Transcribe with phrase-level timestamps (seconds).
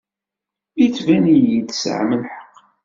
[0.81, 2.55] Yettban-iyi-d tesɛam lḥeqq.